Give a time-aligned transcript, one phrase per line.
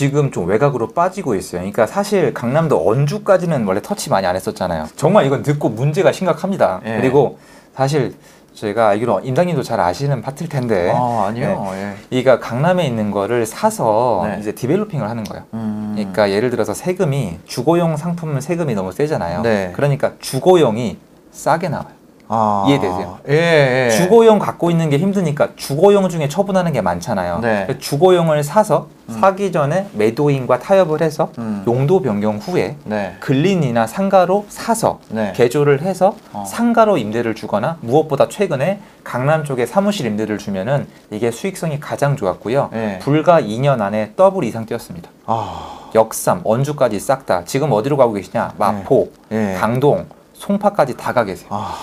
[0.00, 1.60] 지금 좀 외곽으로 빠지고 있어요.
[1.60, 4.86] 그러니까 사실 강남도 언주까지는 원래 터치 많이 안 했었잖아요.
[4.96, 6.80] 정말 이건 듣고 문제가 심각합니다.
[6.86, 6.96] 예.
[6.96, 7.38] 그리고
[7.74, 8.14] 사실
[8.54, 11.68] 저희가 알기로 임당님도 잘 아시는 파트일 텐데 아, 아니요.
[11.74, 11.96] 예.
[12.08, 14.38] 이가 강남에 있는 거를 사서 네.
[14.40, 15.44] 이제 디벨로핑을 하는 거예요.
[15.52, 15.92] 음.
[15.94, 19.42] 그러니까 예를 들어서 세금이 주거용 상품 세금이 너무 세잖아요.
[19.42, 19.70] 네.
[19.76, 20.96] 그러니까 주거용이
[21.30, 21.99] 싸게 나와요.
[22.32, 22.64] 아.
[22.68, 23.18] 이해되세요?
[23.28, 23.90] 예, 예.
[23.90, 27.40] 주거용 갖고 있는 게 힘드니까 주거용 중에 처분하는 게 많잖아요.
[27.40, 27.66] 네.
[27.80, 31.64] 주거용을 사서 사기 전에 매도인과 타협을 해서 음.
[31.66, 33.16] 용도 변경 후에 네.
[33.18, 35.32] 근린이나 상가로 사서 네.
[35.34, 36.44] 개조를 해서 어.
[36.46, 42.68] 상가로 임대를 주거나 무엇보다 최근에 강남 쪽에 사무실 임대를 주면은 이게 수익성이 가장 좋았고요.
[42.72, 42.98] 네.
[43.00, 45.10] 불과 2년 안에 더블 이상 뛰었습니다.
[45.26, 45.88] 아.
[45.96, 47.42] 역삼, 원주까지 싹 다.
[47.44, 48.52] 지금 어디로 가고 계시냐?
[48.56, 49.56] 마포, 예.
[49.58, 51.48] 강동, 송파까지 다 가 계세요.
[51.50, 51.74] 아.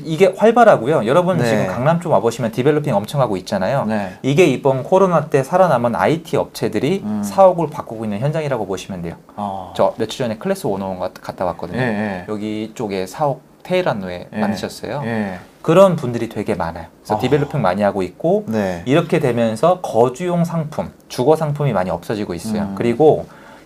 [0.00, 1.06] 이게 활발하고요.
[1.06, 1.44] 여러분 네.
[1.44, 3.84] 지금 강남 쪽 와보시면 developing 엄청 하고 있잖아요.
[3.86, 4.12] 네.
[4.22, 7.22] 이게 이번 코로나 때 살아남은 IT 업체들이 음.
[7.22, 9.14] 사옥을 바꾸고 있는 현장이라고 보시면 돼요.
[9.36, 9.72] 아.
[9.76, 11.78] 저 며칠 전에 클래스 101 갔- 갔다 왔거든요.
[11.80, 12.24] 예, 예.
[12.28, 14.38] 여기 쪽에 사옥 테헤란로에 예.
[14.38, 15.02] 만드셨어요.
[15.04, 15.38] 예.
[15.62, 16.86] 그런 분들이 되게 많아요.
[17.00, 17.18] 그래서 아.
[17.18, 18.82] developing 많이 하고 있고 네.
[18.84, 22.62] 이렇게 되면서 거주용 상품, 주거 상품이 많이 없어지고 있어요.
[22.62, 22.74] 음.
[22.76, 23.24] 그리고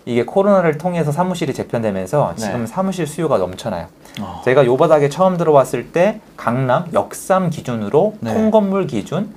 [0.09, 2.41] 이게 코로나를 통해서 사무실이 재편되면서 네.
[2.43, 3.85] 지금 사무실 수요가 넘쳐나요.
[4.19, 4.41] 아.
[4.43, 8.33] 제가 요 바닥에 처음 들어왔을 때 강남 역삼 기준으로 네.
[8.33, 9.29] 통건물 기준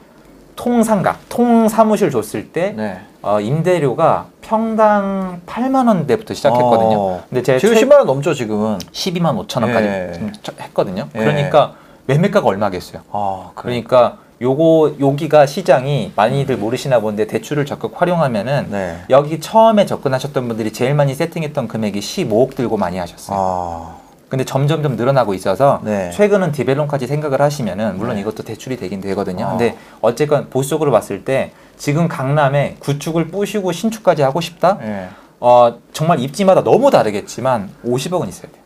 [0.56, 3.00] 통상가 통사무실 줬을 때 네.
[3.20, 6.98] 어, 임대료가 평당 8만 원대부터 시작했거든요.
[6.98, 7.22] 어.
[7.28, 8.78] 근데 제가 지금 최- 10만 원 넘죠, 지금은.
[8.78, 10.12] 12만 5천 원까지 예.
[10.58, 11.06] 했거든요.
[11.14, 11.18] 예.
[11.18, 11.74] 그러니까
[12.06, 13.02] 매매가가 얼마겠어요.
[13.12, 18.96] 아, 그러니까 요거 여기가 시장이 많이들 모르시나 본데 대출을 적극 활용하면은 네.
[19.08, 23.38] 여기 처음에 접근하셨던 분들이 제일 많이 세팅했던 금액이 15억 들고 많이 하셨어요.
[23.40, 23.96] 아.
[24.28, 26.10] 근데 점점점 늘어나고 있어서 네.
[26.10, 28.22] 최근은 디벨론까지 생각을 하시면은 물론 네.
[28.22, 29.44] 이것도 대출이 되긴 되거든요.
[29.44, 29.48] 어.
[29.50, 34.78] 근데 어쨌건 보수적으로 봤을 때 지금 강남에 구축을 부시고 신축까지 하고 싶다?
[34.82, 35.08] 예.
[35.38, 38.62] 어, 정말 입지마다 너무 다르겠지만 50억은 있어야 돼요.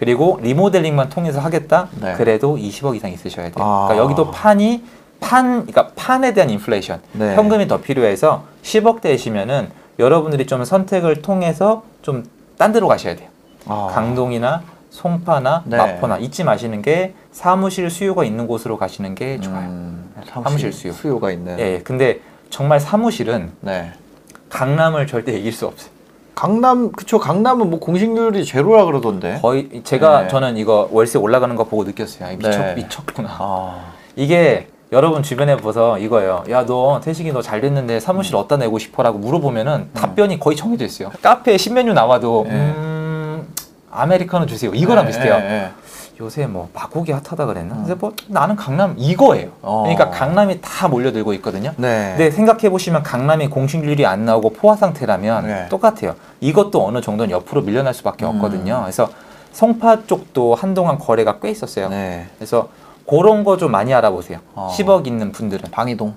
[0.00, 1.88] 그리고 리모델링만 통해서 하겠다?
[2.00, 2.14] 네.
[2.14, 3.62] 그래도 20억 이상 있으셔야 돼요.
[3.62, 3.84] 아.
[3.88, 4.82] 그러니까 여기도 판이
[5.20, 7.36] 판, 그러니까 판에 대한 인플레이션, 네.
[7.36, 9.66] 현금이 더 필요해서 10억대이시면은
[9.98, 12.24] 여러분들이 좀 선택을 통해서 좀
[12.60, 13.30] 딴 데로 가셔야 돼요.
[13.66, 13.88] 아.
[13.90, 15.78] 강동이나 송파나 네.
[15.78, 19.66] 마포나 잊지 마시는 게 사무실 수요가 있는 곳으로 가시는 게 좋아요.
[19.66, 20.92] 음, 사무실 수요.
[20.92, 21.58] 수요 가 있는.
[21.58, 23.94] 예, 근데 정말 사무실은 네.
[24.50, 25.90] 강남을 절대 이길 수 없어요.
[26.34, 29.38] 강남 그쵸 강남은 뭐 공식률이 제로라 그러던데.
[29.42, 30.28] 거의 제가 네.
[30.28, 32.28] 저는 이거 월세 올라가는 거 보고 느꼈어요.
[32.28, 32.74] 아, 미쳤 네.
[32.76, 33.28] 미쳤구나.
[33.38, 33.80] 아.
[34.16, 36.44] 이게 여러분 주변에 보서 이거예요.
[36.50, 41.10] 야 너 태식이 너 잘 됐는데 사무실 어디다 내고 싶어라고 물어보면은 답변이 거의 정해져 있어요.
[41.22, 42.54] 카페에 신메뉴 나와도 네.
[42.54, 43.46] 음
[43.92, 44.72] 아메리카노 주세요.
[44.74, 45.70] 이거랑 예, 비슷해요.
[46.20, 47.74] 요새 뭐 바꾸기 핫하다 그랬나?
[47.76, 49.48] 근데 뭐 나는 강남 이거예요.
[49.62, 49.82] 어.
[49.86, 51.72] 그러니까 강남이 다 몰려들고 있거든요.
[51.78, 52.10] 네.
[52.16, 55.68] 근데 생각해 보시면 강남이 공식률이 안 나오고 포화 상태라면 네.
[55.70, 56.14] 똑같아요.
[56.40, 58.30] 이것도 어느 정도는 옆으로 밀려날 수밖에 음.
[58.36, 58.80] 없거든요.
[58.82, 59.08] 그래서
[59.52, 61.88] 송파 쪽도 한동안 거래가 꽤 있었어요.
[61.88, 62.26] 네.
[62.36, 62.68] 그래서
[63.08, 64.38] 그런 거 좀 많이 알아보세요.
[64.54, 64.70] 어.
[64.76, 66.14] 10억 있는 분들은 방이동.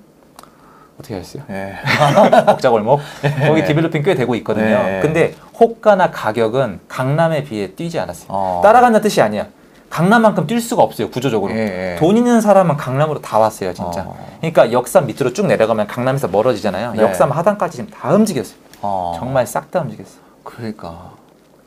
[1.00, 1.44] 어떻게 하셨어요?
[1.50, 1.74] 예.
[2.46, 3.00] 복자골목
[3.47, 4.66] 거기 디벨로핑 꽤 되고 있거든요.
[4.84, 5.00] 네.
[5.02, 8.28] 근데 호가나 가격은 강남에 비해 뛰지 않았어요.
[8.30, 8.59] 어.
[8.63, 9.47] 따라간다는 뜻이 아니야.
[9.94, 11.54] 강남만큼 뛸 수가 없어요 구조적으로.
[11.54, 11.96] 예, 예.
[12.00, 14.02] 돈 있는 사람은 강남으로 다 왔어요 진짜.
[14.02, 14.18] 어.
[14.40, 16.94] 그러니까 역삼 밑으로 쭉 내려가면 강남에서 멀어지잖아요.
[16.94, 17.04] 네.
[17.04, 18.58] 역삼 하단까지 지금 다 움직였어요.
[18.81, 19.14] 어.
[19.20, 20.18] 정말 싹 다 움직였어.
[20.44, 21.12] 그러니까.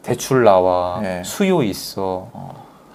[0.03, 1.23] 대출 나와 네.
[1.25, 2.27] 수요 있어.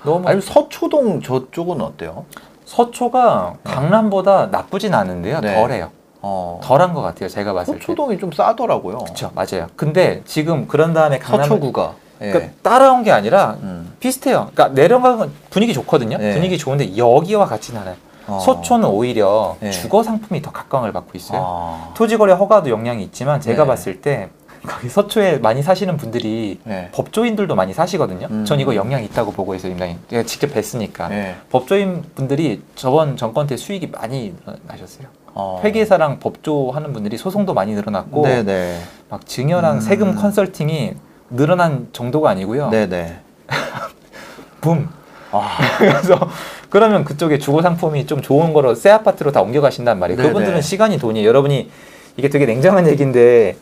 [0.03, 2.25] 너무 아니 서초동 저쪽은 어때요?
[2.65, 5.39] 서초가 강남보다 나쁘진 않은데요.
[5.39, 5.55] 네.
[5.55, 5.91] 덜해요.
[6.21, 6.59] 어.
[6.61, 7.29] 덜한 것 같아요.
[7.29, 7.79] 제가 봤을 때.
[7.79, 8.97] 서초동이 좀 싸더라고요.
[8.97, 9.67] 그렇죠, 맞아요.
[9.77, 11.93] 근데 지금 그런 다음에 강남 서초구가.
[12.21, 12.31] 예.
[12.31, 13.93] 그러니까 따라온 게 아니라 음.
[13.99, 14.49] 비슷해요.
[14.53, 16.17] 그러니까 내려가면 분위기 좋거든요.
[16.17, 16.33] 네.
[16.33, 17.95] 분위기 좋은데 여기와 같지는 않아요.
[18.27, 18.39] 어.
[18.39, 19.71] 서초는 오히려 네.
[19.71, 21.41] 주거 상품이 더 각광을 받고 있어요.
[21.43, 21.93] 아.
[21.95, 23.67] 토지 거래 허가도 영향이 있지만 제가 네.
[23.67, 24.29] 봤을 때
[24.65, 26.89] 거기 서초에 많이 사시는 분들이 네.
[26.91, 28.27] 법조인들도 많이 사시거든요.
[28.29, 28.45] 음.
[28.45, 29.97] 전 이거 영향이 있다고 보고 있어요, 임당님.
[30.07, 31.09] 제가 직접 뵀으니까.
[31.09, 31.35] 네.
[31.49, 34.35] 법조인 분들이 저번 정권 때 수익이 많이
[34.67, 35.07] 나셨어요.
[35.33, 35.61] 어.
[35.63, 38.81] 회계사랑 법조 하는 분들이 소송도 많이 늘어났고 네네.
[39.09, 39.79] 막 증여랑 음.
[39.79, 40.93] 세금 컨설팅이
[41.31, 42.69] 늘어난 정도가 아니고요.
[42.69, 43.19] 네네.
[44.61, 44.89] 붐.
[45.31, 45.57] 아.
[45.77, 46.29] 그래서
[46.69, 50.17] 그러면 그쪽에 주거 상품이 좀 좋은 거로 새 아파트로 다 옮겨가신단 말이에요.
[50.17, 50.29] 네네.
[50.29, 51.27] 그분들은 시간이 돈이에요.
[51.27, 51.69] 여러분이
[52.17, 53.55] 이게 되게 냉정한 얘기인데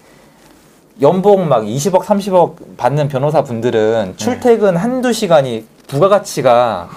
[1.01, 6.89] 연봉 막 20억, 30억 받는 변호사 분들은 출퇴근 한두 시간이 부가가치가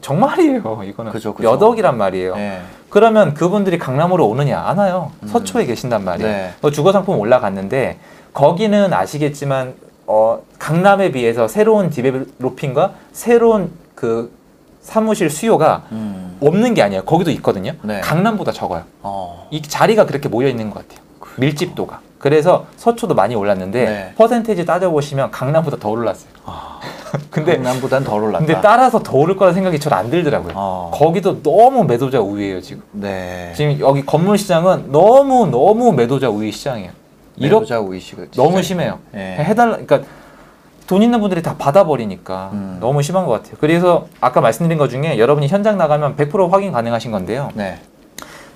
[0.00, 0.82] 정말이에요.
[0.84, 1.50] 이거는 그죠, 그죠.
[1.50, 2.36] 몇 억이란 말이에요.
[2.36, 2.62] 네.
[2.88, 4.60] 그러면 그분들이 강남으로 오느냐?
[4.60, 5.10] 안 와요.
[5.26, 6.30] 서초에 계신단 말이에요.
[6.30, 6.54] 네.
[6.60, 7.98] 뭐 주거 상품 올라갔는데
[8.32, 9.74] 거기는 아시겠지만
[10.06, 14.30] 어, 강남에 비해서 새로운 디벨로핑과 새로운 그
[14.80, 16.36] 사무실 수요가 음.
[16.40, 17.02] 없는 게 아니에요.
[17.04, 17.72] 거기도 있거든요.
[17.82, 18.00] 네.
[18.00, 18.84] 강남보다 적어요.
[19.02, 19.48] 어.
[19.50, 21.04] 이 자리가 그렇게 모여 있는 것 같아요.
[21.38, 22.00] 밀집도가.
[22.18, 24.12] 그래서 서초도 많이 올랐는데 네.
[24.16, 26.30] 퍼센테이지 따져보시면 강남보다 더 올랐어요.
[27.30, 28.38] 근데 강남보단 덜 올랐다.
[28.44, 30.52] 근데 따라서 더 오를 거라 생각이 잘 안 들더라고요.
[30.54, 30.90] 어.
[30.94, 32.82] 거기도 너무 매도자 우위예요 지금.
[32.92, 33.52] 네.
[33.56, 36.90] 지금 여기 건물 시장은 너무 너무 매도자 우위 시장이에요.
[37.36, 38.98] 이렇게 매도자 우위시가 너무 심해요.
[39.14, 39.36] 예.
[39.38, 40.00] 해달라, 그러니까
[40.86, 42.78] 돈 있는 분들이 다 받아버리니까 음.
[42.80, 43.54] 너무 심한 것 같아요.
[43.60, 47.50] 그래서 아까 말씀드린 것 중에 여러분이 현장 나가면 100% 확인 가능하신 건데요.
[47.54, 47.78] 네.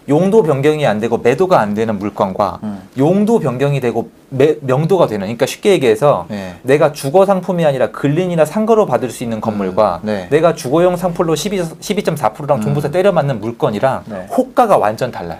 [0.08, 2.82] 용도 변경이 안 되고 매도가 안 되는 물건과 음.
[2.98, 6.56] 용도 변경이 되고 매- 명도가 되는, 그러니까 쉽게 얘기해서 네.
[6.62, 10.26] 내가 주거 상품이 아니라 근린이나 상거로 받을 수 있는 건물과 음, 네.
[10.30, 12.62] 내가 주거용 상품로 12, 12.4%랑 음.
[12.62, 14.26] 종부세 때려 맞는 물건이랑 네.
[14.36, 15.38] 호가가 완전 달라요.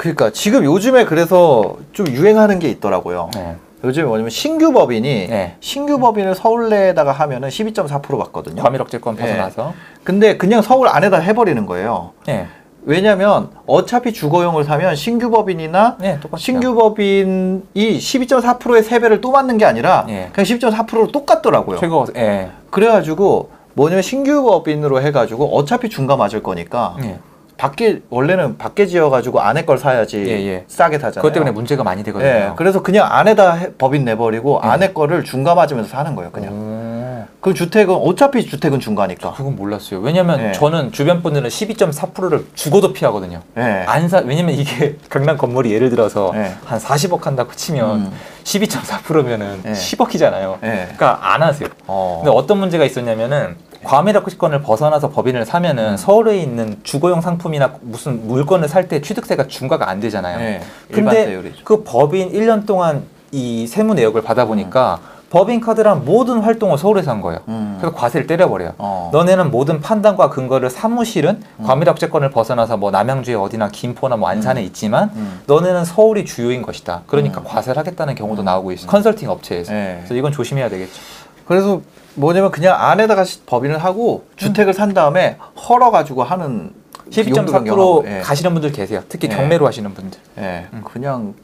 [0.00, 3.28] 그러니까 지금 요즘에 그래서 좀 유행하는 게 있더라고요.
[3.34, 3.56] 네.
[3.84, 5.56] 요즘에 뭐냐면 신규 법인이 네.
[5.60, 8.62] 신규 법인을 서울내에다가 하면은 12.4% 받거든요.
[8.62, 9.22] 과밀억제권 네.
[9.22, 9.74] 벗어나서.
[10.02, 12.12] 근데 그냥 서울 안에다 해버리는 거예요.
[12.26, 12.46] 네.
[12.84, 16.18] 왜냐면 어차피 주거용을 사면 신규 법인이나 네.
[16.38, 20.30] 신규 법인이 12.4%의 세배를 또 받는 게 아니라 예.
[20.32, 21.78] 그냥 12.4%로 똑같더라고요.
[21.78, 22.48] 최고, 예.
[22.70, 27.18] 그래가지고 뭐냐면 신규 법인으로 해가지고 어차피 중과 맞을 거니까 예.
[27.60, 30.64] 밖에 원래는 밖에 지어가지고 안에 걸 사야지 예, 예.
[30.66, 31.20] 싸게 사잖아요.
[31.20, 32.26] 그것 때문에 문제가 많이 되거든요.
[32.26, 34.68] 예, 그래서 그냥 안에다 해- 법인 내버리고 예.
[34.68, 36.54] 안에 거를 중과 맞으면서 사는 거예요, 그냥.
[36.54, 39.32] 오, 그 주택은 어차피 주택은 중과니까.
[39.34, 40.00] 그건 몰랐어요.
[40.00, 40.52] 왜냐면 예.
[40.52, 43.42] 저는 주변 분들은 12.4%를 죽어도 피하거든요.
[43.58, 43.84] 예.
[43.86, 46.52] 안 사, 왜냐면 이게 강남 건물이 예를 들어서 예.
[46.64, 48.12] 한 40억 한다고 치면 음.
[48.44, 49.72] 12.4%면은 예.
[49.72, 50.54] 10억이잖아요.
[50.64, 50.68] 예.
[50.96, 51.68] 그러니까 안 하세요.
[51.86, 52.22] 어.
[52.24, 55.96] 근데 어떤 문제가 있었냐면은 과밀억제권을 벗어나서 법인을 사면은 음.
[55.96, 60.40] 서울에 있는 주거용 상품이나 무슨 물건을 살 때 취득세가 중과가 안 되잖아요.
[60.40, 60.60] 예.
[60.90, 61.42] 근데.
[61.64, 64.98] 그 법인 1년 동안 이 세무 내역을 받아 보니까
[65.30, 67.38] 법인 카드랑 모든 활동을 서울에서 한 거예요.
[67.46, 67.76] 음.
[67.80, 68.72] 그래서 과세를 때려버려요.
[68.78, 69.10] 어.
[69.12, 75.40] 너네는 모든 판단과 근거를 사무실은 과밀억제권을 벗어나서 뭐 남양주에 어디나 김포나 뭐 안산에 있지만 음.
[75.46, 77.02] 너네는 서울이 주요인 것이다.
[77.06, 78.88] 그러니까 과세를 하겠다는 경우도 나오고 있어요.
[78.90, 79.72] 컨설팅 업체에서.
[79.72, 79.96] 예.
[80.00, 81.00] 그래서 이건 조심해야 되겠죠.
[81.46, 81.80] 그래서
[82.14, 85.36] 뭐냐면 그냥 안에다가 시- 법인을 하고 주택을 산 다음에
[85.68, 86.72] 헐어 가지고 하는
[87.16, 88.20] 용도 12.4% 변경하고, 예.
[88.20, 89.02] 가시는 분들 계세요.
[89.08, 89.34] 특히 예.
[89.36, 90.18] 경매로 하시는 분들.
[90.38, 90.66] 예.
[90.84, 91.34] 그냥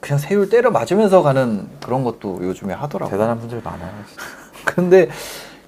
[0.00, 3.10] 그냥 세율 때려 맞으면서 가는 그런 것도 요즘에 하더라고요.
[3.10, 3.90] 대단한 분들 많아요.
[4.64, 5.08] 근데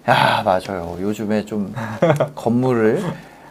[0.08, 0.96] 야 맞아요.
[1.00, 1.75] 요즘에 좀
[2.34, 3.02] 건물을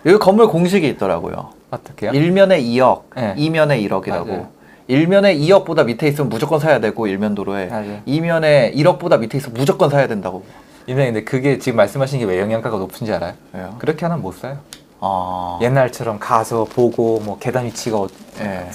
[0.06, 1.50] 여기 건물 공식이 있더라고요.
[1.72, 2.12] 어떻게요?
[2.12, 3.34] 일면에 2억, 네.
[3.38, 4.28] 이면에 1억이라고.
[4.28, 4.48] 맞아요.
[4.88, 8.00] 일면에 2억보다 밑에 있으면 무조건 사야 되고 일면 도로에 맞아요.
[8.06, 10.44] 이면에 1억보다 밑에 있으면 무조건 사야 된다고.
[10.88, 13.34] 임장님, 근데 그게 지금 말씀하신 게 왜 영양가가 높은지 알아요?
[13.54, 13.76] 왜요?
[13.80, 14.58] 그렇게 하면 못 사요.
[15.00, 18.08] 아, 옛날처럼 가서 보고 뭐 계단 위치가 어-
[18.40, 18.68] 예.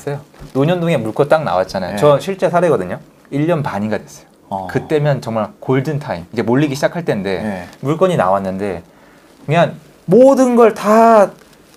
[0.53, 1.95] 논현동에 물건 딱 나왔잖아요.
[1.95, 1.97] 예.
[1.97, 2.99] 저 실제 사례거든요.
[3.33, 4.27] 1년 반인가 됐어요.
[4.51, 4.69] 어.
[4.71, 6.27] 그때면 정말 golden time.
[6.33, 7.65] 이제 몰리기 시작할 때인데 예.
[7.81, 8.83] 물건이 나왔는데
[9.47, 9.75] 그냥
[10.05, 11.31] 모든 걸 다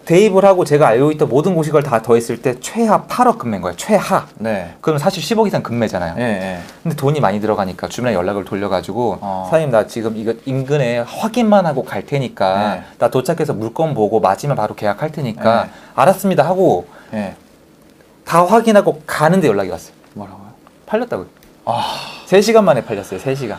[0.05, 3.75] 대입을 하고 제가 알고 있던 모든 공식을 다 더했을 때 최하 8억 급매인 거예요.
[3.75, 4.27] 최하.
[4.35, 4.75] 네.
[4.81, 6.15] 그럼 사실 10억 이상 급매잖아요.
[6.19, 6.59] 예, 예.
[6.83, 9.43] 근데 돈이 많이 들어가니까 주변에 연락을 돌려가지고 어.
[9.49, 12.83] 사장님 나 지금 이거 인근에 확인만 하고 갈 테니까 네.
[12.99, 15.69] 나 도착해서 물건 보고 맞으면 바로 계약할 테니까 네.
[15.95, 17.35] 알았습니다 하고 예.
[18.25, 19.93] 다 확인하고 가는데 연락이 왔어요.
[20.13, 20.45] 뭐라고요?
[20.85, 21.27] 팔렸다고요.
[21.65, 21.83] 아,
[22.27, 23.19] 3시간 만에 팔렸어요.
[23.19, 23.57] 3시간.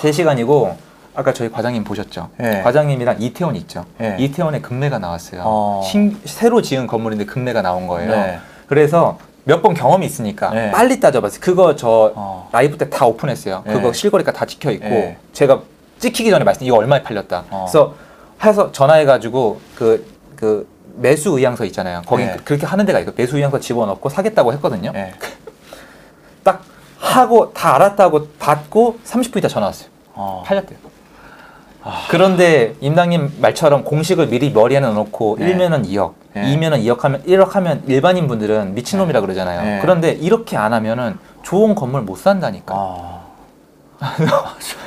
[0.00, 0.74] 3시간이고
[1.20, 2.30] 아까 저희 과장님 보셨죠?
[2.42, 2.62] 예.
[2.62, 3.84] 과장님이랑 이태원 있죠?
[4.00, 4.16] 예.
[4.18, 5.42] 이태원에 금매가 나왔어요.
[5.44, 5.82] 어.
[5.84, 8.10] 신- 새로 지은 건물인데 금매가 나온 거예요.
[8.10, 8.38] 네.
[8.66, 10.70] 그래서 몇 번 경험이 있으니까 네.
[10.70, 11.40] 빨리 따져봤어요.
[11.40, 12.48] 그거 저 어.
[12.52, 13.62] 라이브 때 다 오픈했어요.
[13.66, 13.72] 네.
[13.74, 15.16] 그거 실거래가 다 찍혀 있고 네.
[15.32, 15.60] 제가
[15.98, 17.44] 찍히기 전에 말씀 이거 얼마에 팔렸다.
[17.50, 17.66] 어.
[17.68, 17.94] 그래서
[18.42, 20.04] 해서 전화해가지고 그
[20.36, 20.66] 그
[20.96, 22.00] 매수 의향서 있잖아요.
[22.06, 22.34] 거기 네.
[22.44, 24.90] 그렇게 하는 데가 있고 매수 의향서 집어넣고 사겠다고 했거든요.
[24.94, 25.12] 예.
[26.42, 26.62] 딱
[26.98, 29.88] 하고 다 알았다고 받고 30분 있다 전화 왔어요.
[30.14, 30.42] 어.
[30.46, 30.78] 팔렸대요.
[32.10, 35.54] 그런데 임당님 말처럼 공식을 미리 머리에 넣어놓고 네.
[35.54, 36.42] 1면은 2억, 네.
[36.42, 39.62] 2면은 2억 하면 1억 하면 일반인 분들은 미친놈이라 그러잖아요.
[39.62, 39.78] 네.
[39.80, 42.74] 그런데 이렇게 안 하면은 좋은 건물 못 산다니까.
[42.76, 43.20] 아.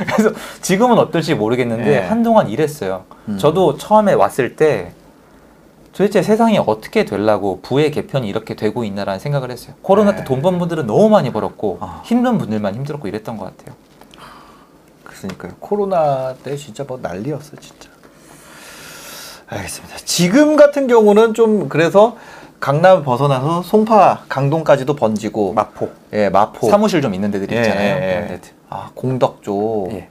[0.08, 0.32] 그래서
[0.62, 2.00] 지금은 어떨지 모르겠는데 네.
[2.00, 3.04] 한동안 이랬어요.
[3.28, 3.38] 음.
[3.38, 4.92] 저도 처음에 왔을 때
[5.94, 9.76] 도대체 세상이 어떻게 되려고 부의 개편이 이렇게 되고 있나라는 생각을 했어요.
[9.84, 10.18] 코로나 네.
[10.18, 12.02] 때돈 번 분들은 너무 많이 벌었고 아.
[12.04, 13.76] 힘든 분들만 힘들었고 이랬던 것 같아요.
[15.28, 15.54] 그러니까요.
[15.60, 17.90] 코로나 때 진짜 뭐 난리였어, 진짜.
[19.48, 19.98] 알겠습니다.
[20.06, 22.18] 지금 같은 경우는 좀 그래서
[22.60, 25.90] 강남 벗어나서 송파, 강동까지도 번지고 마포.
[26.14, 26.70] 예, 마포.
[26.70, 27.96] 사무실 좀 있는 데들 이 예, 있잖아요.
[28.02, 28.14] 예, 예.
[28.16, 28.52] 그런 데들.
[28.70, 29.90] 아, 공덕 쪽.
[29.92, 30.10] 예.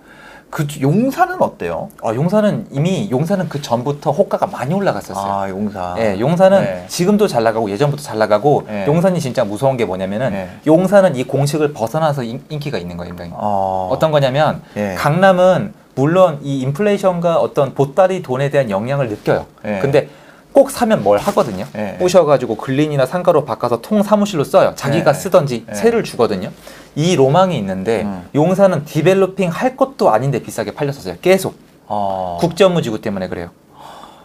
[0.52, 1.88] 그 용산은 어때요?
[2.04, 5.32] 아, 용산은 이미 용산은 그 전부터 호가가 많이 올라갔었어요.
[5.32, 5.97] 아, 용산.
[5.97, 6.85] 예, 용산은 네.
[6.88, 8.85] 지금도 잘 나가고 예전부터 잘 나가고 네.
[8.87, 10.50] 용산이 진짜 무서운 게 뭐냐면은 네.
[10.66, 13.30] 용산은 이 공식을 벗어나서 인, 인기가 있는 거예요, 굉장히.
[13.35, 13.88] 어.
[13.90, 14.94] 어떤 거냐면 예.
[14.99, 19.47] 강남은 물론 이 인플레이션과 어떤 보따리 돈에 대한 영향을 느껴요.
[19.64, 19.78] 예.
[19.80, 20.11] 근데
[20.52, 21.66] 꼭꼭 사면 뭘 하거든요.
[21.76, 21.99] 예.
[22.00, 24.73] 오셔가지고 글린이나 상가로 바꿔서 통 사무실로 써요.
[24.76, 25.14] 자기가 예.
[25.14, 25.75] 쓰던지 예.
[25.75, 26.50] 세를 주거든요.
[26.94, 28.28] 이 로망이 있는데 음.
[28.35, 31.16] 용산은 디벨로핑 할 것도 아닌데 비싸게 팔렸었어요.
[31.23, 31.54] 계속
[31.87, 32.38] 어.
[32.40, 33.50] 국제업무지구 때문에 그래요.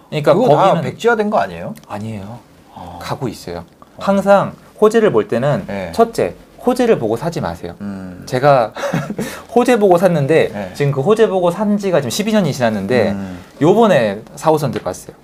[0.09, 1.73] 그러니까 그거 다 거기는 백지화된 거 아니에요?
[1.87, 2.39] 아니에요.
[2.73, 2.99] 어.
[3.01, 3.65] 가고 있어요.
[3.97, 5.91] 항상 호재를 볼 때는 예.
[5.93, 7.75] 첫째 호재를 보고 사지 마세요.
[7.79, 8.23] 음.
[8.25, 8.73] 제가
[9.55, 10.71] 호재 보고 샀는데 네.
[10.73, 13.39] 지금 그 호재 보고 산 지가 지금 12년이 지났는데 음.
[13.61, 15.15] 요번에 4호선 들어갔어요.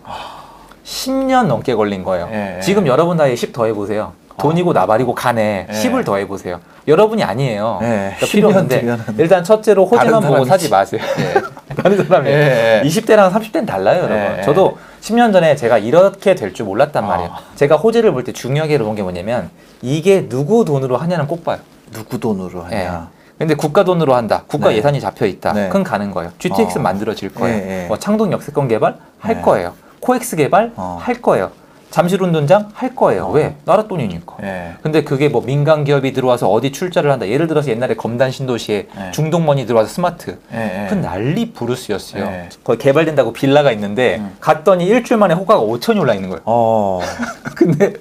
[0.94, 2.30] 10년 넘게 걸린 거예요.
[2.32, 2.62] 예, 예.
[2.62, 4.14] 지금 여러분 나이에 10 더해보세요.
[4.40, 5.74] 돈이고 나발이고 간에 예.
[5.74, 6.60] 10을 더해보세요.
[6.88, 7.80] 여러분이 아니에요.
[7.82, 10.50] 예, 그러니까 필요 10년 없는데 뒤면은 일단 첫째로 호재만 보고 사람이지.
[10.50, 11.02] 사지 마세요.
[11.82, 12.88] 다른 사람이 예, 예.
[12.88, 14.18] 20대랑 30대는 달라요, 여러분.
[14.18, 14.42] 예, 예.
[14.44, 17.08] 저도 10년 전에 제가 이렇게 될 줄 몰랐단 아.
[17.08, 17.32] 말이에요.
[17.56, 19.50] 제가 호재를 볼 때 중요하게 본 게 뭐냐면
[19.82, 21.58] 이게 누구 돈으로 하냐는 꼭 봐요.
[21.92, 22.76] 누구 돈으로 예.
[22.78, 23.10] 하냐?
[23.38, 24.44] 근데 국가 돈으로 한다.
[24.48, 24.78] 국가 네.
[24.78, 25.54] 예산이 잡혀 있다.
[25.54, 25.68] 네.
[25.68, 26.32] 그건 가는 거예요.
[26.40, 26.82] GTX 어.
[26.82, 27.56] 만들어질 거예요.
[27.58, 27.88] 예, 예.
[27.88, 29.42] 뭐 창동 역세권 개발 할 네.
[29.42, 29.74] 거예요.
[30.04, 31.00] 코엑스 개발 어.
[31.02, 31.52] 할 거예요.
[31.90, 33.26] 잠실운동장 할 거예요.
[33.26, 33.32] 어.
[33.32, 33.56] 왜?
[33.66, 34.38] 나라 돈이니까.
[34.42, 34.74] 예.
[34.82, 37.28] 근데 그게 뭐 민간 기업이 들어와서 어디 출자를 한다.
[37.28, 39.12] 예를 들어서 옛날에 검단 신도시에 네.
[39.12, 40.40] 중동머니 들어와서 스마트.
[40.54, 40.86] 예.
[40.86, 40.88] 예.
[40.90, 42.26] 그 난리 부르스였어요.
[42.26, 42.50] 네.
[42.64, 44.36] 거기 개발된다고 빌라가 있는데 음.
[44.40, 46.42] 갔더니 일주일 만에 호가가 5천이 올라 있는 거예요.
[46.46, 47.00] 어.
[47.56, 47.94] 근데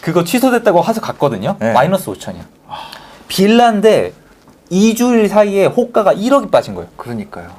[0.00, 1.56] 그거 취소됐다고 해서 갔거든요.
[1.60, 1.72] 네.
[1.72, 2.42] 마이너스 5천이야.
[3.28, 4.12] 빌라인데
[4.70, 6.88] 2주일 사이에 호가가 1억이 빠진 거예요.
[6.96, 7.50] 그러니까요.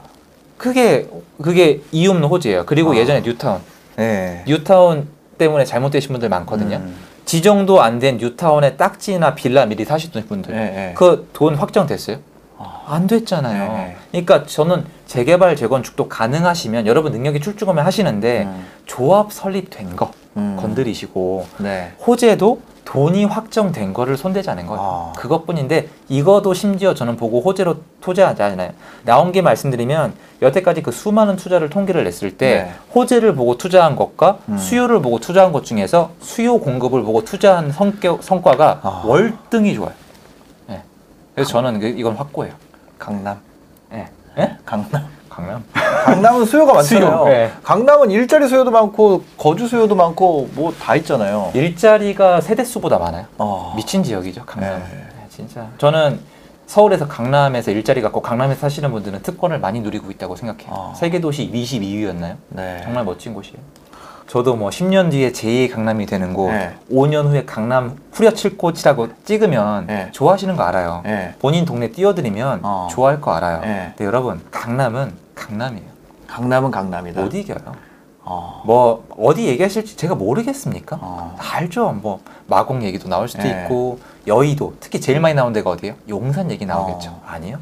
[0.57, 1.07] 그게
[1.41, 2.65] 그게 이유 없는 호재예요.
[2.65, 2.95] 그리고 아.
[2.97, 3.61] 예전에 뉴타운,
[3.99, 4.43] 예.
[4.47, 6.77] 뉴타운 때문에 잘못되신 분들 많거든요.
[6.77, 6.95] 음.
[7.25, 10.57] 지정도 안 된 뉴타운의 딱지나 빌라 미리 사시던 분들, 예,
[10.89, 10.93] 예.
[10.95, 12.17] 그돈 확정됐어요?
[12.57, 12.81] 아.
[12.87, 13.73] 안 됐잖아요.
[13.73, 13.95] 네.
[14.11, 18.65] 그러니까 저는 재개발 재건축도 가능하시면 여러분 능력이 출중하면 하시는데 음.
[18.85, 20.57] 조합 설립된 거 음.
[20.59, 21.91] 건드리시고 네.
[22.05, 24.81] 호재도 돈이 확정된 거를 손대지 않은 거예요.
[24.81, 25.13] 아.
[25.15, 28.71] 그것뿐인데 이거도 심지어 저는 보고 호재로 투자하잖아요.
[29.03, 32.73] 나온 게 말씀드리면 여태까지 그 수많은 투자를 통계를 냈을 때 네.
[32.95, 34.57] 호재를 보고 투자한 것과 음.
[34.57, 39.03] 수요를 보고 투자한 것 중에서 수요 공급을 보고 투자한 성격 성과가 아.
[39.05, 39.93] 월등히 좋아요.
[40.65, 40.81] 네.
[41.35, 42.55] 그래서 저는 그- 이건 확고해요.
[42.97, 43.37] 강남.
[43.93, 44.07] 예.
[44.39, 44.57] 예?
[44.65, 45.05] 강남.
[45.39, 45.63] 강남?
[46.05, 47.09] 강남은 수요가 많잖아요.
[47.09, 47.51] 수요, 예.
[47.63, 51.51] 강남은 일자리 수요도 많고 거주 수요도 많고 뭐 다 있잖아요.
[51.53, 53.25] 일자리가 세대 수보다 많아요.
[53.37, 53.73] 어.
[53.75, 54.79] 미친 지역이죠 강남.
[54.79, 54.85] 네.
[54.91, 56.19] 네, 진짜 저는
[56.67, 60.67] 서울에서 강남에서 일자리 갖고 강남에서 사시는 분들은 특권을 많이 누리고 있다고 생각해요.
[60.71, 60.93] 어.
[60.95, 62.35] 세계 도시 22위였나요?
[62.49, 62.81] 네.
[62.83, 63.57] 정말 멋진 곳이에요.
[64.27, 66.75] 저도 뭐 10년 뒤에 제2의 강남이 되는 곳, 네.
[66.91, 70.09] 5년 후에 강남 후려칠 곳이라고 찍으면 네.
[70.11, 71.01] 좋아하시는 거 알아요.
[71.07, 71.33] 예.
[71.39, 72.87] 본인 동네 뛰어들이면 어.
[72.91, 73.61] 좋아할 거 알아요.
[73.61, 73.85] 네.
[73.97, 75.87] 근데 여러분 강남은 강남이에요.
[76.27, 77.21] 강남은 강남이다.
[77.21, 77.57] 못 이겨요.
[78.21, 78.61] 어.
[78.65, 80.99] 뭐 어디 얘기하실지 제가 모르겠습니까?
[81.01, 81.35] 어.
[81.39, 81.91] 다 알죠.
[81.93, 83.63] 뭐 마곡 얘기도 나올 수도 네.
[83.63, 85.95] 있고 여의도 특히 제일 많이 나온 데가 어디예요?
[86.09, 87.09] 용산 얘기 나오겠죠.
[87.09, 87.23] 어.
[87.25, 87.57] 아니요.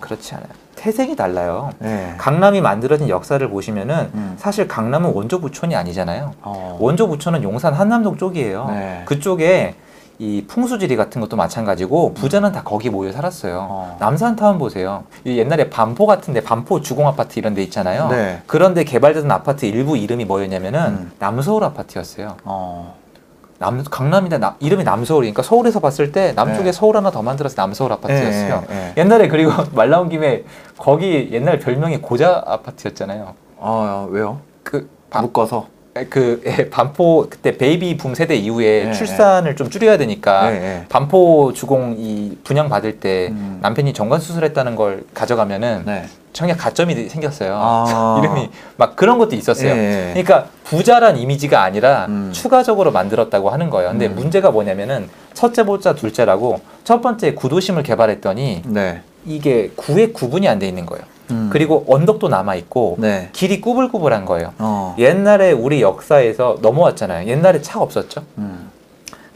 [0.00, 0.48] 그렇지 않아요.
[0.76, 1.70] 태생이 달라요.
[1.78, 2.14] 네.
[2.18, 4.34] 강남이 만들어진 역사를 보시면은 음.
[4.38, 6.32] 사실 강남은 원조 부촌이 아니잖아요.
[6.42, 6.76] 어.
[6.78, 8.66] 원조 부촌은 용산 한남동 쪽이에요.
[8.68, 9.02] 네.
[9.06, 9.74] 그쪽에
[10.18, 13.66] 이 풍수지리 같은 것도 마찬가지고 부자는 다 거기 모여 살았어요.
[13.68, 13.96] 어.
[13.98, 15.04] 남산타운 보세요.
[15.24, 18.08] 이 옛날에 반포 같은데 반포 주공 아파트 이런 데 있잖아요.
[18.08, 18.42] 네.
[18.46, 21.12] 그런데 개발되던 아파트 일부 이름이 뭐였냐면은 음.
[21.18, 22.36] 남서울 아파트였어요.
[22.44, 22.94] 어.
[23.58, 26.72] 남 강남인데 나- 이름이 남서울이니까 서울에서 봤을 때 남쪽에 네.
[26.72, 28.64] 서울 하나 더 만들어서 남서울 아파트였어요.
[28.70, 29.00] 예, 예, 예.
[29.00, 30.44] 옛날에 그리고 말 나온 김에
[30.78, 33.34] 거기 옛날 별명이 고자 아파트였잖아요.
[33.56, 34.40] 어, 왜요?
[34.62, 35.66] 그 반- 묶어서.
[36.10, 40.84] 그 예, 반포 그때 베이비 붐 세대 이후에 네, 출산을 좀 줄여야 되니까 네, 네.
[40.88, 43.58] 반포 주공 이 분양 받을 때 음.
[43.62, 46.06] 남편이 정관 수술했다는 걸 가져가면은 네.
[46.32, 47.56] 청약 가점이 생겼어요.
[47.56, 48.16] 아.
[48.24, 49.70] 이름이 막 그런 것도 있었어요.
[49.70, 50.22] 예, 예.
[50.22, 52.30] 그러니까 부자란 이미지가 아니라 음.
[52.32, 53.90] 추가적으로 만들었다고 하는 거예요.
[53.90, 54.16] 근데 음.
[54.16, 59.02] 문제가 뭐냐면은 첫째 보자 둘째라고 첫 번째 구도심을 개발했더니 네.
[59.26, 61.04] 이게 구에 구분이 안 돼 있는 거예요.
[61.30, 61.48] 음.
[61.52, 63.30] 그리고 언덕도 남아 있고 네.
[63.32, 64.52] 길이 꾸불꾸불한 거예요.
[64.58, 64.94] 어.
[64.98, 67.28] 옛날에 우리 역사에서 넘어왔잖아요.
[67.28, 68.22] 옛날에 차가 없었죠.
[68.38, 68.70] 음.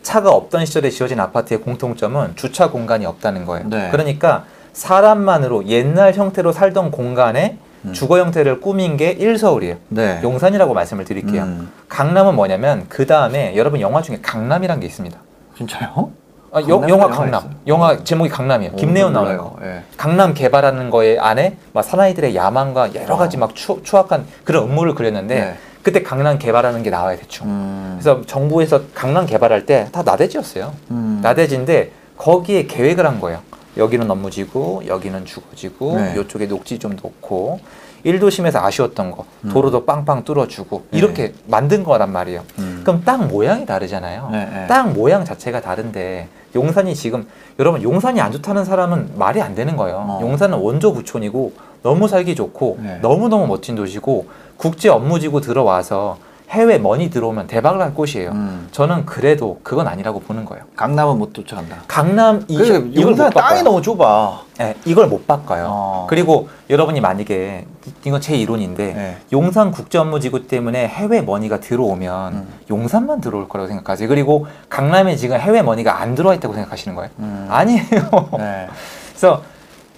[0.02, 3.68] 차가 없던 시절에 지어진 아파트의 공통점은 주차 공간이 없다는 거예요.
[3.68, 3.88] 네.
[3.90, 7.92] 그러니까 사람만으로 옛날 형태로 살던 공간에 음.
[7.92, 9.76] 주거 형태를 꾸민 게 일서울이에요.
[9.88, 10.21] 네.
[10.23, 11.42] 용산이라고 말씀을 드릴게요.
[11.42, 11.73] 음.
[11.88, 15.18] 강남은 뭐냐면 그 다음에 여러분 영화 중에 강남이란 게 있습니다.
[15.57, 16.11] 진짜요?
[16.50, 17.43] 아, 여- 영화 강남.
[17.67, 18.76] 영화 제목이 강남이에요.
[18.76, 19.37] 김내연 어, 나오는.
[19.37, 19.57] 거.
[19.62, 19.83] 예.
[19.97, 23.40] 강남 개발하는 거에 안에 막 사나이들의 야망과 여러 가지 어.
[23.40, 25.57] 막 추, 추악한 그런 음모를 그렸는데 네.
[25.83, 27.47] 그때 강남 개발하는 게 나와야 대충.
[27.49, 27.99] 음.
[28.00, 30.73] 그래서 정부에서 강남 개발할 때 다 나대지였어요.
[30.90, 31.21] 음.
[31.23, 33.40] 나대지인데 거기에 계획을 한 거예요.
[33.76, 36.14] 여기는 업무지구, 여기는 주거지구, 네.
[36.19, 37.61] 이쪽에 녹지 좀 놓고
[38.05, 39.50] 일도심에서 아쉬웠던 거 음.
[39.52, 40.99] 도로도 빵빵 뚫어주고 네.
[40.99, 42.43] 이렇게 만든 거란 말이에요.
[42.59, 42.81] 음.
[42.85, 44.28] 그럼 땅 모양이 다르잖아요.
[44.33, 44.67] 네, 네.
[44.67, 47.26] 땅 모양 자체가 다른데 용산이 지금
[47.59, 49.97] 여러분 용산이 안 좋다는 사람은 말이 안 되는 거예요.
[49.97, 50.19] 어.
[50.23, 51.52] 용산은 원조 부촌이고
[51.83, 52.99] 너무 살기 좋고 네.
[53.02, 54.26] 너무 너무 멋진 도시고
[54.57, 56.19] 국제 업무지구 들어와서
[56.50, 58.31] 해외 머니 들어오면 대박 날 곳이에요.
[58.31, 58.69] 음.
[58.73, 60.64] 저는 그래도 그건 아니라고 보는 거예요.
[60.76, 61.83] 강남은 못 쫓아간다.
[61.87, 63.62] 강남 이, 그래서 이걸 못 용산 땅이 바꿔요.
[63.64, 64.40] 너무 좁아.
[64.59, 65.67] 네, 이걸 못 바꿔요.
[65.69, 66.07] 어.
[66.09, 67.67] 그리고 여러분이 만약에
[68.05, 69.17] 이건 제 이론인데 네.
[69.31, 72.49] 용산 국제업무지구 때문에 해외 머니가 들어오면 음.
[72.71, 74.09] 용산만 들어올 거라고 생각하세요.
[74.09, 77.11] 그리고 강남에 지금 해외 머니가 안 들어와 있다고 생각하시는 거예요?
[77.19, 77.47] 음.
[77.50, 78.28] 아니에요.
[78.38, 78.69] 네.
[79.11, 79.43] 그래서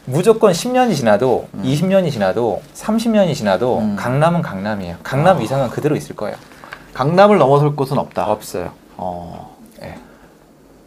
[0.07, 1.63] 무조건 10년이 지나도 음.
[1.63, 3.97] 20년이 지나도 30년이 지나도 음.
[3.97, 4.97] 강남은 강남이에요.
[5.03, 5.41] 강남 아.
[5.41, 6.37] 위상은 그대로 있을 거예요.
[6.95, 8.25] 강남을 넘어설 곳은 없다.
[8.27, 8.73] 없어요.
[8.97, 9.57] 어.
[9.83, 9.95] 예.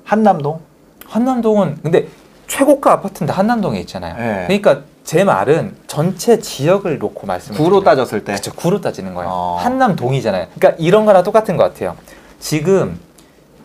[0.04, 0.60] 한남동?
[1.06, 2.08] 한남동은 근데
[2.48, 4.16] 최고가 아파트는 다 한남동에 있잖아요.
[4.18, 4.44] 네.
[4.48, 7.84] 그러니까 제 말은 전체 지역을 놓고 말씀을 구로 드려요.
[7.84, 8.34] 따졌을 때.
[8.34, 8.52] 그렇죠.
[8.54, 9.30] 구로 따지는 거예요.
[9.32, 9.58] 어.
[9.60, 10.48] 한남동이잖아요.
[10.56, 11.96] 그러니까 이런 거랑 똑같은 것 같아요.
[12.40, 13.00] 지금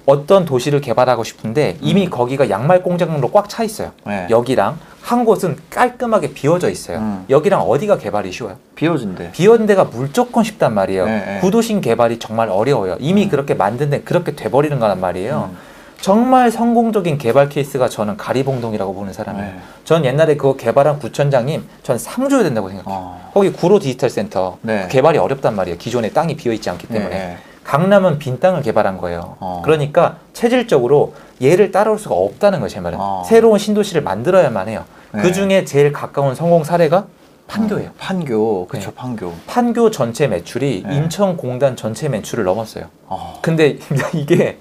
[0.07, 2.11] 어떤 도시를 개발하고 싶은데 이미 음.
[2.11, 3.93] 거기가 양말 공장으로 꽉 차 있어요.
[4.07, 4.27] 네.
[4.31, 6.99] 여기랑 한 곳은 깔끔하게 비워져 있어요.
[6.99, 7.25] 음.
[7.31, 8.57] 여기랑 어디가 개발이 쉬워요?
[8.75, 9.33] 비워진대.
[9.33, 11.07] 비워진 데가 무조건 쉽단 말이에요.
[11.07, 11.39] 네, 네.
[11.41, 12.97] 구도심 개발이 정말 어려워요.
[13.01, 13.29] 이미 음.
[13.31, 15.49] 그렇게 만든 데 그렇게 돼버리는 거란 말이에요.
[15.51, 15.57] 음.
[16.03, 19.47] 정말 성공적인 개발 케이스가 저는 가리봉동이라고 보는 사람이에요.
[19.47, 19.59] 네.
[19.85, 22.95] 전 옛날에 그거 개발한 구청장님 전 상 줘야 된다고 생각해요.
[22.95, 23.31] 어.
[23.33, 24.83] 거기 구로 디지털 센터 네.
[24.83, 25.79] 그 개발이 어렵단 말이에요.
[25.79, 27.09] 기존에 땅이 비어 있지 않기 때문에.
[27.09, 27.39] 네.
[27.73, 29.37] 강남은 빈 땅을 개발한 거예요.
[29.41, 29.61] 어.
[29.63, 32.97] 그러니까 체질적으로 얘를 따라올 수가 없다는 거예요, 제 말은.
[32.99, 33.23] 어.
[33.27, 34.85] 새로운 신도시를 만들어야만 해요.
[35.13, 35.21] 네.
[35.21, 37.05] 그 중에 제일 가까운 성공 사례가
[37.47, 37.91] 판교예요.
[37.91, 38.69] 어, 판교.
[38.69, 38.95] 그쵸, 네.
[38.97, 39.33] 판교.
[39.47, 40.97] 판교 전체 매출이 네.
[40.97, 42.85] 인천 공단 전체 매출을 넘었어요.
[43.07, 43.39] 어.
[43.43, 43.77] 근데
[44.15, 44.57] 이게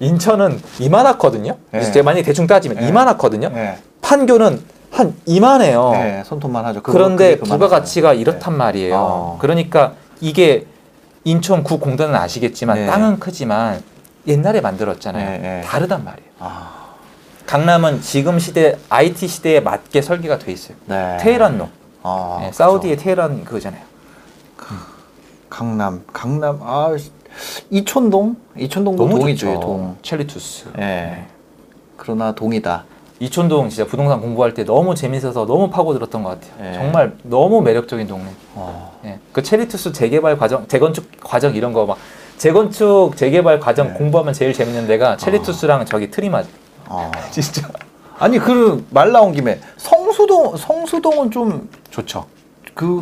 [0.00, 1.56] 인천은 이만하거든요.
[1.70, 1.80] 네.
[1.80, 2.88] 제가 만약에 대충 따지면 네.
[2.88, 3.50] 이만하거든요.
[3.50, 3.78] 네.
[4.02, 5.90] 판교는 한 이만해요.
[5.92, 6.82] 네, 손톱만 하죠.
[6.82, 7.38] 그거- 그런데.
[7.38, 8.96] 부가가치가 이렇단 말이에요.
[8.96, 9.38] 어.
[9.40, 10.66] 그러니까 이게
[11.26, 12.86] 인천 구 공단은 아시겠지만 네.
[12.86, 13.82] 땅은 크지만
[14.28, 15.28] 옛날에 만들었잖아요.
[15.28, 15.60] 네, 네.
[15.62, 16.30] 다르단 말이에요.
[16.38, 16.94] 아.
[17.46, 20.76] 강남은 지금 시대 IT 시대에 맞게 설계가 돼 있어요.
[20.86, 21.18] 네.
[21.20, 21.68] 테헤란로.
[22.04, 22.52] 아, 네.
[22.52, 23.82] 사우디의 테헤란 그거잖아요.
[25.50, 27.10] 강남, 강남, 아, 씨.
[27.70, 28.36] 이촌동?
[28.56, 29.58] 이촌동도 너무 동이죠.
[29.58, 29.96] 동.
[30.02, 30.74] 첼리투스.
[30.78, 31.26] 예.
[31.96, 32.84] 그러나 동이다.
[33.18, 36.52] 이촌동 진짜 부동산 공부할 때 너무 재밌어서 너무 파고들었던 것 같아요.
[36.62, 36.74] 네.
[36.74, 38.26] 정말 너무 매력적인 동네.
[38.54, 38.98] 어.
[39.04, 39.18] 예.
[39.32, 41.96] 그 체리투스 재개발 과정, 재건축 과정 이런 거 막
[42.36, 43.94] 재건축 재개발 과정 네.
[43.94, 46.48] 공부하면 제일 재밌는 데가 체리투스랑 저기 트리마지.
[46.88, 47.10] 어.
[47.32, 47.68] 진짜
[48.18, 52.26] 아니 그 말 나온 김에 성수동 성수동은 좀그 좋죠.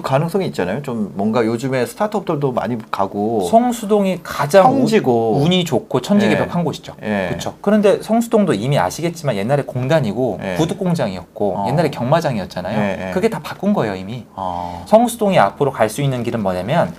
[0.03, 0.83] 가능성이 있잖아요.
[0.83, 5.33] 좀 뭔가 요즘에 스타트업들도 많이 가고 성수동이 가장 평지고.
[5.39, 6.65] 운- 운이 좋고 천지개벽한 예.
[6.65, 6.95] 곳이죠.
[7.03, 7.27] 예.
[7.29, 7.55] 그렇죠.
[7.61, 10.55] 그런데 성수동도 이미 아시겠지만 옛날에 공단이고 예.
[10.57, 11.67] 구두 공장이었고 어.
[11.69, 12.79] 옛날에 경마장이었잖아요.
[12.79, 13.13] 예, 예.
[13.13, 14.25] 그게 다 바꾼 거예요 이미.
[14.37, 14.85] 어.
[14.87, 16.93] 성수동이 앞으로 갈 수 있는 길은 뭐냐면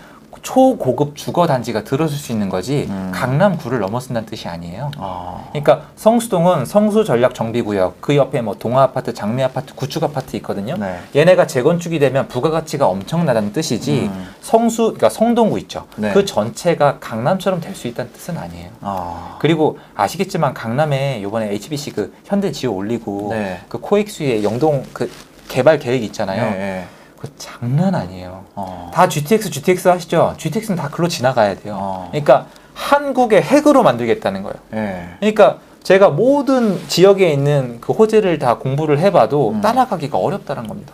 [0.46, 3.12] 초고급 주거 단지가 들어설 수 있는 거지 음.
[3.14, 4.92] 강남구를 넘어선다는 뜻이 아니에요.
[4.98, 5.50] 어.
[5.50, 10.78] 그러니까 성수동은 성수 전략 정비구역 그 옆에 뭐 동아 아파트, 장미 아파트, 구축 아파트 있거든요.
[10.78, 11.00] 네.
[11.16, 14.28] 얘네가 재건축이 되면 부가가치가 엄청나다는 뜻이지 음.
[14.42, 15.88] 성수 그러니까 성동구 있죠.
[15.98, 16.12] 네.
[16.14, 18.70] 그 전체가 강남처럼 될 수 있다는 뜻은 아니에요.
[18.80, 19.36] 어.
[19.40, 23.60] 그리고 아시겠지만 강남에 이번에 HBC 그 현대 지오 올리고 네.
[23.68, 25.12] 그 코엑스의 영동 그
[25.50, 26.86] 개발 계획 있잖아요.
[27.26, 28.46] 그거 장난 아니에요.
[28.56, 28.92] 어.
[28.94, 30.36] 다 GTX, GTX 하시죠?
[30.38, 31.78] GTX는 다 글로 지나가야 돼요.
[31.80, 32.08] 어.
[32.12, 34.56] 그러니까 한국의 핵으로 만들겠다는 거예요.
[34.74, 35.10] 예.
[35.20, 39.62] 그러니까 제가 모든 지역에 있는 그 호재를 다 공부를 해봐도 음.
[39.62, 40.94] 따라가기가 어렵다는 겁니다.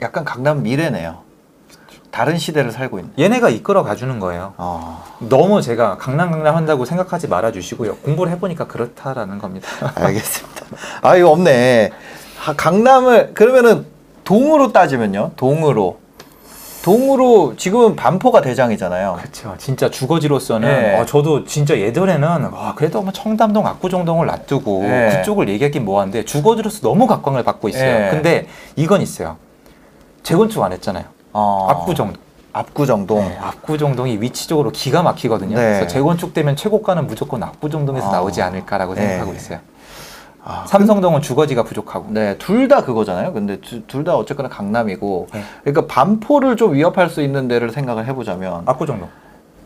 [0.00, 1.18] 약간 강남 미래네요.
[2.10, 3.12] 다른 시대를 살고 있는.
[3.18, 4.52] 얘네가 이끌어 가주는 거예요.
[4.58, 5.02] 어.
[5.20, 7.96] 너무 제가 강남 강남 한다고 생각하지 말아주시고요.
[7.96, 9.68] 공부를 해보니까 그렇다라는 겁니다.
[9.94, 10.66] 알겠습니다.
[11.00, 11.90] 아 이거 없네.
[12.38, 13.86] 하, 강남을 그러면은
[14.24, 15.32] 동으로 따지면요.
[15.36, 15.98] 동으로
[16.82, 19.16] 동으로 지금은 반포가 대장이잖아요.
[19.20, 19.54] 그렇죠.
[19.56, 20.98] 진짜 주거지로서는 네.
[20.98, 25.16] 어, 저도 진짜 예전에는 와, 그래도 뭐 청담동, 압구정동을 놔두고 네.
[25.16, 27.98] 그쪽을 얘기하긴 뭐한데 주거지로서 너무 각광을 받고 있어요.
[27.98, 28.10] 네.
[28.10, 29.36] 근데 이건 있어요.
[30.24, 31.04] 재건축 안 했잖아요.
[31.32, 31.68] 어.
[31.70, 32.20] 압구정동.
[32.52, 33.18] 압구정동.
[33.20, 35.56] 네, 압구정동이 위치적으로 기가 막히거든요.
[35.56, 35.62] 네.
[35.62, 38.12] 그래서 재건축되면 최고가는 무조건 압구정동에서 어.
[38.12, 39.02] 나오지 않을까라고 네.
[39.02, 39.60] 생각하고 있어요.
[40.44, 42.06] 아, 삼성동은 주거지가 부족하고.
[42.10, 43.32] 네, 둘 다 그거잖아요.
[43.32, 45.42] 근데 둘 다 어쨌거나 강남이고, 네.
[45.62, 49.08] 그러니까 반포를 좀 위협할 수 있는 데를 생각을 해보자면 압구정동.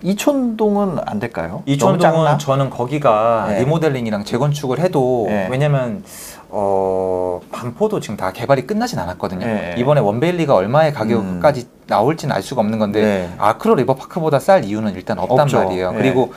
[0.03, 1.63] 이촌동은 안 될까요?
[1.65, 2.39] 이촌동은?
[2.39, 3.61] 저는 거기가 네.
[3.61, 5.49] 리모델링이랑 재건축을 해도 네.
[5.51, 6.05] 왜냐면
[6.51, 9.47] 어 반포도 지금 다 개발이 끝나진 않았거든요.
[9.47, 9.75] 네.
[9.79, 13.31] 이번에 원베일리가 얼마의 가격까지 나올지는 알 수가 없는 건데 네.
[13.39, 15.59] 아크로 리버파크보다 쌀 이유는 일단 없단 없죠.
[15.65, 15.93] 말이에요.
[15.93, 15.99] 네.
[15.99, 16.35] 그리고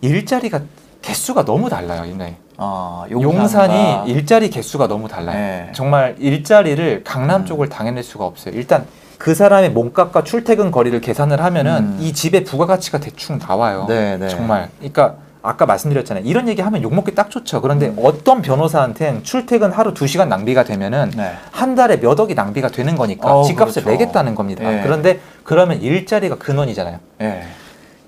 [0.00, 0.60] 일자리가
[1.02, 2.04] 개수가 너무 달라요.
[2.04, 2.36] 이네.
[2.56, 5.36] 아, 용산이 일자리 개수가 너무 달라요.
[5.36, 5.70] 네.
[5.72, 7.46] 정말 일자리를 강남 음.
[7.46, 8.54] 쪽을 당해낼 수가 없어요.
[8.54, 8.84] 일단
[9.16, 11.98] 그 사람의 몸값과 출퇴근 거리를 계산을 하면은 음.
[12.00, 13.86] 이 집의 부가가치가 대충 나와요.
[13.88, 14.28] 네, 네.
[14.28, 14.70] 정말.
[14.78, 16.24] 그러니까 아까 말씀드렸잖아요.
[16.24, 17.60] 이런 얘기 하면 욕먹기 딱 좋죠.
[17.60, 17.96] 그런데 음.
[18.02, 21.32] 어떤 변호사한테는 출퇴근 하루 두시간 낭비가 되면은 네.
[21.52, 23.90] 한 달에 몇 억이 낭비가 되는 거니까 어, 집값을 그렇죠.
[23.90, 24.64] 내겠다는 겁니다.
[24.64, 24.82] 예.
[24.82, 26.98] 그런데 그러면 일자리가 근원이잖아요.
[27.22, 27.44] 예.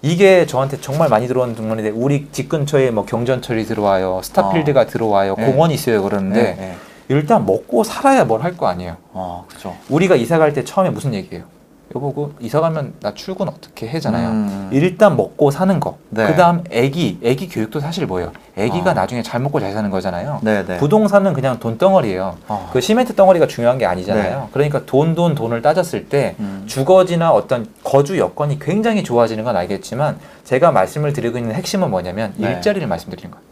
[0.03, 5.45] 이게 저한테 정말 많이 들어오는 질문인데 우리 집 근처에 뭐 경전철이 들어와요, 스타필드가 들어와요, 네.
[5.47, 6.77] 공원이 있어요 그러는데 네, 네.
[7.09, 8.97] 일단 먹고 살아야 뭘 할 거 아니에요.
[9.13, 9.75] 어, 그죠.
[9.91, 11.45] 우리가 이사 갈 때 처음에 무슨 얘기예요?
[11.95, 14.29] 여보고 이사 가면 나 출근 어떻게 해잖아요.
[14.29, 14.71] 음.
[14.73, 15.99] 일단 먹고 사는 거.
[16.11, 16.27] 네.
[16.29, 18.33] 그다음 애기, 애기 교육도 사실 뭐예요?
[18.57, 18.95] 애기가 어.
[18.95, 20.39] 나중에 잘 먹고 잘 사는 거잖아요.
[20.43, 20.77] 네, 네.
[20.79, 22.37] 부동산은 그냥 돈 덩어리예요.
[22.47, 22.71] 어.
[22.73, 24.41] 그 시멘트 덩어리가 중요한 게 아니잖아요.
[24.41, 24.49] 네.
[24.53, 26.63] 그러니까 돈, 돈, 돈을 따졌을 때 음.
[26.67, 32.53] 주거지나 어떤 거주 여건이 굉장히 좋아지는 건 알겠지만 제가 말씀을 드리고 있는 핵심은 뭐냐면 네.
[32.53, 33.45] 일자리를 말씀드리는 거예요.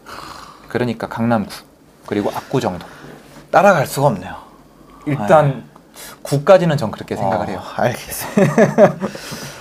[0.69, 1.51] 그러니까 강남구
[2.05, 2.87] 그리고 압구정동.
[3.51, 4.35] 따라갈 수가 없네요.
[5.05, 5.63] 일단
[6.21, 7.61] 구까지는 전 그렇게 생각을 어, 해요.
[7.75, 8.95] 알겠습니다.